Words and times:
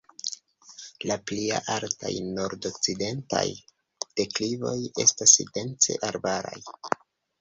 La 1.09 1.17
pli 1.31 1.43
altaj 1.73 2.13
nordokcidentaj 2.39 3.45
deklivoj 4.23 4.75
estas 5.07 5.37
dense 5.59 5.99
arbaraj. 6.13 6.61